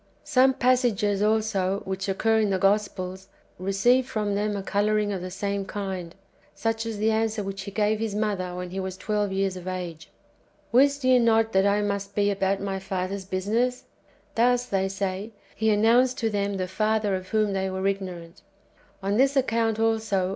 [0.23, 3.27] Some passages, also, which occur in the Gospels,
[3.59, 6.15] receive from them a colouring of the same kind,
[6.55, 9.67] such as the answer which He gave His mother when He was twelve years of
[9.67, 10.09] age:"
[10.71, 15.33] Wist ye not that I must be about my Father's business?"'■'' Thus, they say.
[15.55, 18.41] He announced to them the Father of whom they Avere ignorant.
[19.03, 20.29] On this account, also.